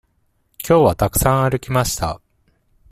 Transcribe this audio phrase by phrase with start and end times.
[0.57, 2.19] きょうはたくさん歩きました。